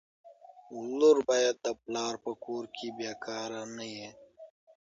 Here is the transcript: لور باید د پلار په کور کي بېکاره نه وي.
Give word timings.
لور 0.97 1.17
باید 1.29 1.55
د 1.65 1.67
پلار 1.83 2.13
په 2.23 2.31
کور 2.43 2.63
کي 2.75 2.87
بېکاره 2.97 3.61
نه 3.75 3.85
وي. 3.93 4.09